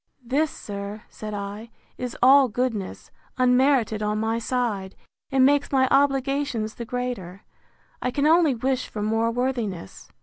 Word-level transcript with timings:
This, 0.25 0.49
sir, 0.49 1.03
said 1.09 1.35
I, 1.35 1.69
is 1.95 2.17
all 2.23 2.47
goodness, 2.47 3.11
unmerited 3.37 4.01
on 4.01 4.19
my 4.19 4.39
side; 4.39 4.95
and 5.29 5.45
makes 5.45 5.71
my 5.71 5.87
obligations 5.91 6.73
the 6.73 6.85
greater. 6.85 7.43
I 8.01 8.09
can 8.09 8.25
only 8.25 8.55
wish 8.55 8.87
for 8.87 9.03
more 9.03 9.29
worthiness. 9.29 10.11